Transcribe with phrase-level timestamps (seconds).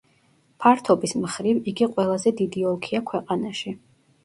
[0.63, 3.79] ფართობის მხრივ იგი ყველაზე დიდი ოლქია ქვეყანაში.